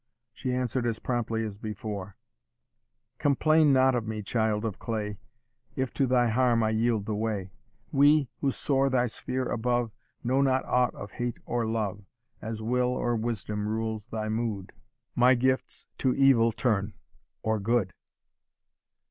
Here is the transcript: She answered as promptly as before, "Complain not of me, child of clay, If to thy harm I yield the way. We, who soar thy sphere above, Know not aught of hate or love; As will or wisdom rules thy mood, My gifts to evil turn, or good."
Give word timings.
She 0.33 0.51
answered 0.51 0.87
as 0.87 0.97
promptly 0.97 1.43
as 1.45 1.59
before, 1.59 2.17
"Complain 3.19 3.71
not 3.71 3.93
of 3.93 4.07
me, 4.07 4.23
child 4.23 4.65
of 4.65 4.79
clay, 4.79 5.19
If 5.75 5.93
to 5.93 6.07
thy 6.07 6.29
harm 6.29 6.63
I 6.63 6.71
yield 6.71 7.05
the 7.05 7.13
way. 7.13 7.51
We, 7.91 8.27
who 8.39 8.49
soar 8.49 8.89
thy 8.89 9.05
sphere 9.05 9.45
above, 9.45 9.91
Know 10.23 10.41
not 10.41 10.65
aught 10.65 10.95
of 10.95 11.11
hate 11.11 11.37
or 11.45 11.67
love; 11.67 12.03
As 12.41 12.63
will 12.63 12.89
or 12.89 13.15
wisdom 13.15 13.67
rules 13.67 14.07
thy 14.07 14.27
mood, 14.27 14.73
My 15.13 15.35
gifts 15.35 15.85
to 15.99 16.15
evil 16.15 16.51
turn, 16.51 16.93
or 17.43 17.59
good." 17.59 17.93